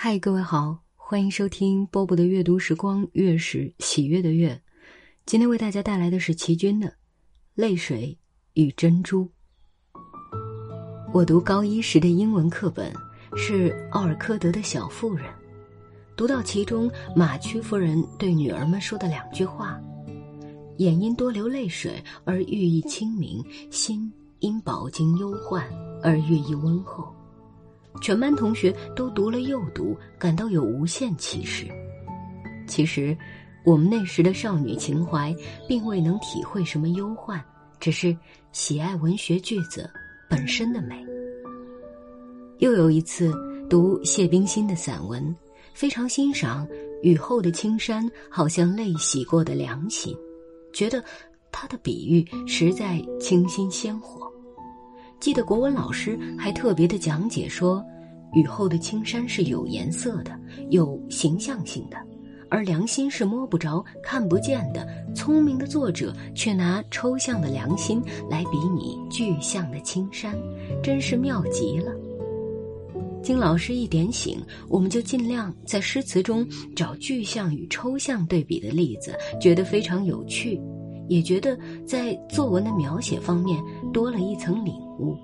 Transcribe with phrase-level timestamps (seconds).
[0.00, 4.62] 嗨，各位好，欢迎收听波波的阅读时光，月是喜悦的月。
[5.26, 6.86] 今天为大家带来的是齐军的
[7.56, 8.16] 《泪水
[8.54, 9.24] 与珍珠》。
[11.12, 12.94] 我读高一时的英文课本
[13.36, 15.26] 是奥尔科德的《小妇人》，
[16.16, 19.80] 读到其中马屈夫人对女儿们说的两句话
[20.78, 25.68] ：“眼因多流泪水而寓意清明，心因饱经忧患
[26.04, 27.12] 而寓意温厚。”
[28.00, 31.66] 全班同学都读了又读，感到有无限启示。
[32.66, 33.16] 其实，
[33.64, 35.34] 我们那时的少女情怀，
[35.66, 37.42] 并未能体会什么忧患，
[37.80, 38.16] 只是
[38.52, 39.88] 喜爱文学句子
[40.28, 41.04] 本身的美。
[42.58, 43.32] 又有一次
[43.70, 45.34] 读谢冰心的散文，
[45.72, 46.66] 非常欣赏
[47.02, 50.16] 雨后的青山，好像泪洗过的良心，
[50.72, 51.02] 觉得
[51.52, 54.30] 他的比喻实在清新鲜活。
[55.20, 57.84] 记得国文老师还特别的讲解说，
[58.34, 60.30] 雨后的青山是有颜色的，
[60.70, 61.96] 有形象性的，
[62.48, 64.86] 而良心是摸不着、看不见的。
[65.14, 70.36] 聪明的作者却拿抽象的良心来比拟具象的青山，
[70.82, 71.92] 真是妙极了。
[73.20, 80.60] 经老师一点醒，我们就尽量在诗词中找具象与抽象对比的例子，觉得非常有趣。
[81.08, 85.16] 也觉得在作文的描写方面多了一层领悟。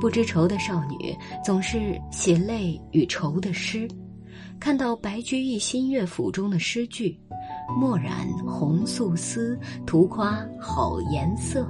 [0.00, 3.88] 不知愁的少女总是写泪与愁的诗，
[4.60, 7.18] 看到白居易《新乐府》中的诗句
[7.80, 11.66] ：“墨染红素丝，图夸好颜色。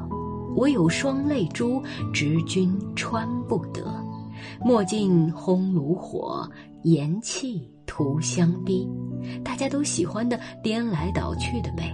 [0.56, 1.80] 我有双泪珠，
[2.12, 3.84] 直君穿不得。
[4.64, 6.48] 墨尽烘炉火，
[6.82, 8.88] 颜气徒相逼。”
[9.44, 11.84] 大家都喜欢的颠来倒去的背。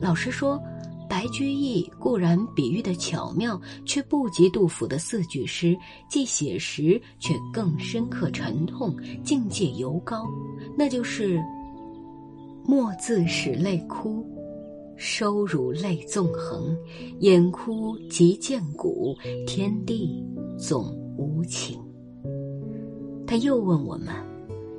[0.00, 0.60] 老师说，
[1.08, 5.76] 白居易固然比喻的巧妙，却不及杜甫的四句诗，
[6.08, 10.26] 既写实却更深刻沉痛，境界尤高。
[10.76, 11.42] 那就是
[12.64, 14.24] “莫自使泪枯，
[14.96, 16.76] 收如泪纵横，
[17.18, 19.14] 眼哭即见骨，
[19.46, 20.24] 天地
[20.58, 21.78] 总无情。”
[23.26, 24.14] 他又问我们：“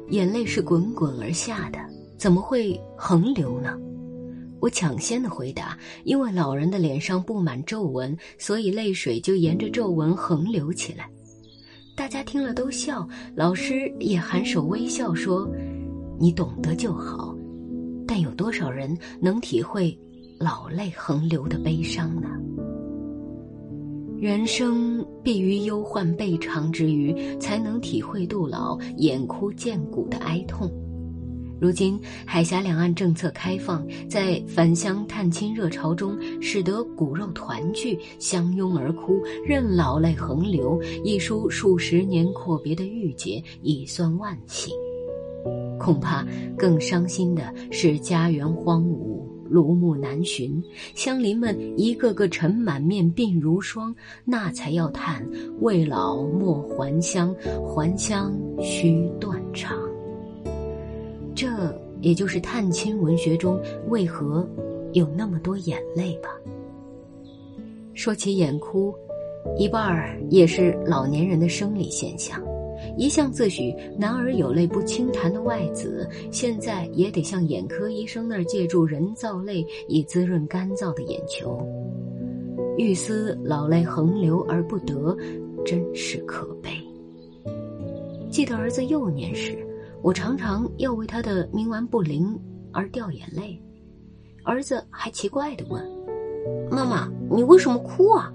[0.10, 1.80] 眼泪是滚滚而下的，
[2.18, 3.78] 怎么会横流呢？”
[4.62, 11.10] 我抢先的回答：“因为老人的脸上布满皱纹，所以泪水就沿着皱纹横流起来。”
[11.98, 13.06] 大家听了都笑，
[13.36, 15.50] 老师也含首微笑说
[16.20, 17.36] ：“你懂得就好。”
[18.08, 19.98] 但有多少人能体会
[20.40, 22.30] 老泪横流的悲伤呢？
[24.20, 30.72] 人生必于忧患备尝之余，才能体会杜老眼哭见骨的哀痛。
[31.62, 44.74] 如今海峡两岸政策开放，在返乡探亲热潮中，使得骨肉团聚，相拥而哭，任老泪横流，一书数十年阔别的郁结，已算万幸。
[45.78, 46.26] 恐怕
[46.58, 50.60] 更伤心的是家园荒芜，庐木难寻，
[50.96, 53.96] 乡邻们一个个尘满面，鬓如霜，
[54.26, 55.24] 那才要叹
[55.60, 57.36] 未老莫还乡，
[57.68, 59.78] 还乡须断肠。
[61.42, 61.48] 这
[62.02, 64.48] 也就是探亲文学中为何
[64.94, 66.30] 有那么多眼泪吧。
[67.96, 68.94] 说起眼哭，
[69.58, 72.40] 一半儿也是老年人的生理现象。
[72.96, 81.60] 一向自诩“男儿有泪不轻弹”的外子，现在也得向眼科医生那儿借助人造泪以滋润干燥的眼球。
[82.78, 85.18] 欲思老泪横流而不得，
[85.66, 86.70] 真是可悲。
[88.30, 89.58] 记得儿子幼年时。
[90.04, 92.38] 我常常要为他的冥顽不灵
[92.72, 93.62] 而掉眼泪，
[94.44, 95.84] 儿子还奇怪的问
[96.72, 98.34] ：“妈妈，你为什么哭啊？”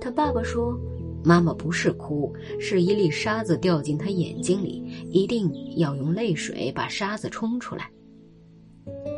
[0.00, 0.78] 他爸爸说
[1.22, 7.90] ：“妈妈不是哭，是一粒沙子掉进他眼睛里，一定要用泪水把沙子冲出来。”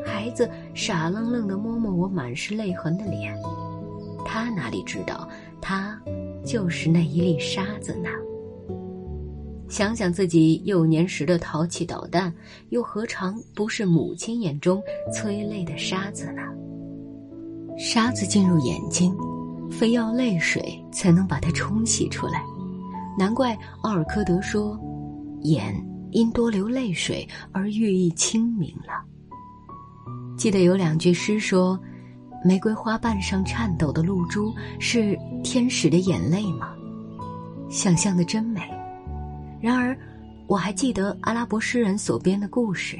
[0.05, 3.33] 孩子傻愣愣的摸摸我满是泪痕的脸，
[4.25, 5.29] 他哪里知道，
[5.61, 6.01] 他
[6.45, 8.09] 就是那一粒沙子呢？
[9.73, 12.31] 想想自己幼年时的淘气捣蛋，
[12.69, 16.43] 又何尝不是母亲眼中催泪的沙子呢？
[17.79, 19.17] 沙子进入眼睛，
[19.71, 22.45] 非要泪水才能把它冲洗出来。
[23.19, 24.79] 难怪奥尔科德说
[25.41, 25.75] ：“眼
[26.11, 29.03] 因多流泪水而寓意清明了。”
[30.37, 31.81] 记得有两句诗说
[32.45, 36.75] ：“玫瑰花瓣上颤抖的露珠是天使的眼泪吗？”
[37.73, 38.61] 想象的真美。
[39.63, 39.97] 然而，
[40.49, 42.99] 我还记得阿拉伯诗人所编的故事：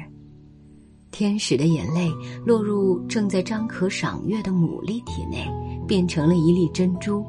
[1.11, 2.09] 天使的眼泪
[2.45, 5.45] 落入正在张口赏月的牡蛎体内，
[5.85, 7.21] 变成了一粒珍珠。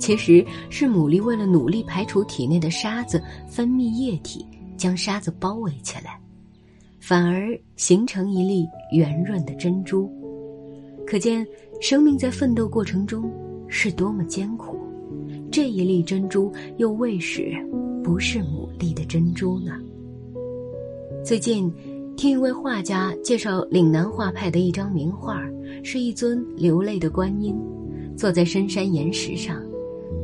[0.00, 4.44] 其实是牡蛎为了努力排除体内的沙子，分泌液体，
[4.76, 6.20] 将沙子包围起来，
[6.98, 10.10] 反而形成一粒圆润的珍珠。
[11.06, 11.46] 可见，
[11.80, 13.32] 生命在奋斗过程中
[13.68, 14.76] 是多么艰苦。
[15.52, 17.56] 这一粒珍珠又为使
[18.06, 19.72] 不是牡蛎的珍珠呢？
[21.24, 21.74] 最近，
[22.16, 25.42] 听一位画家介绍岭南画派的一张名画，
[25.82, 27.60] 是一尊流泪的观音，
[28.16, 29.60] 坐在深山岩石上。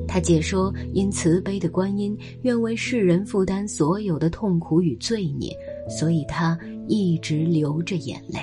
[0.06, 5.52] 他解说，因慈悲的观音愿为世人负担所有的痛苦与罪孽，
[5.88, 6.56] 所以他
[6.86, 8.38] 一直流着眼泪。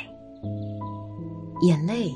[1.61, 2.11] 眼泪。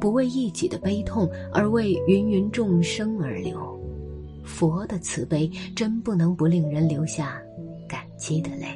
[0.00, 3.67] 不为一己的悲痛，而为芸芸众生而流。
[4.58, 7.40] 佛的慈悲真不能不令人流下
[7.88, 8.66] 感激的泪。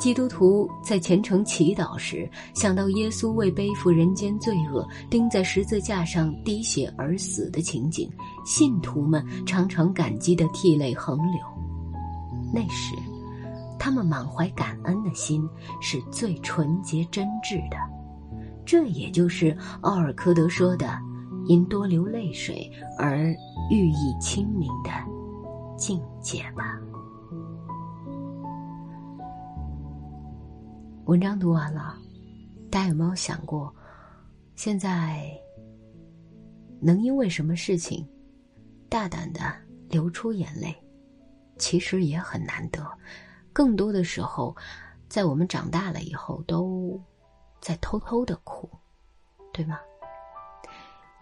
[0.00, 8.10] 基督徒在虔诚祈祷时，想到耶稣为背负人间罪恶，钉在十字架上滴血而死的情景，
[8.46, 11.38] 信徒们常常感激的涕泪横流。
[12.54, 12.96] 那时，
[13.78, 15.46] 他们满怀感恩的心
[15.82, 17.76] 是最纯洁真挚的。
[18.64, 20.98] 这也就是奥尔科德说的
[21.46, 23.34] “因多流泪水而
[23.70, 24.90] 寓意清明”的
[25.76, 26.78] 境界吧。
[31.06, 31.96] 文章读完了，
[32.70, 33.74] 大家有没有想过，
[34.54, 35.30] 现在
[36.80, 38.08] 能因为什么事情
[38.88, 39.40] 大胆的
[39.88, 40.74] 流出眼泪，
[41.58, 42.86] 其实也很难得。
[43.52, 44.56] 更多的时候，
[45.08, 47.00] 在我们长大了以后都。
[47.60, 48.68] 在偷偷的哭，
[49.52, 49.78] 对吗？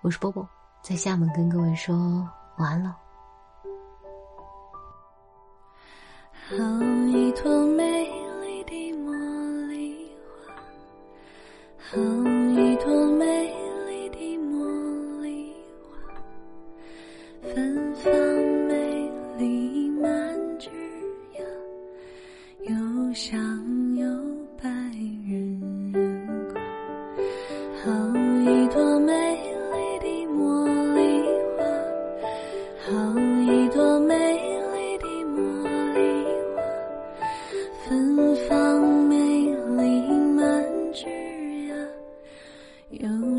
[0.02, 0.48] 我是波波，
[0.80, 1.94] 在厦门跟各位说
[2.56, 2.96] 晚安了。
[6.48, 6.56] 好
[7.08, 7.99] 一朵美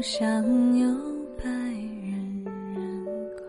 [0.01, 0.43] 上
[0.79, 0.87] 有
[1.37, 3.05] 白人人
[3.37, 3.43] 口，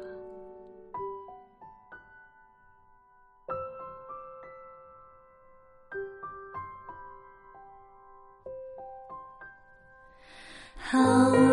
[10.77, 10.99] 好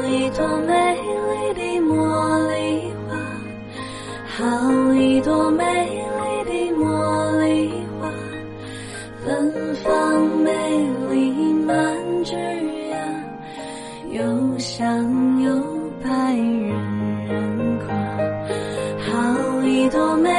[0.04, 1.94] 一朵美丽的茉
[2.50, 3.16] 莉花，
[4.28, 4.79] 好。
[14.59, 15.50] 上有
[16.03, 17.88] 白人人夸。
[19.06, 20.38] 好一朵美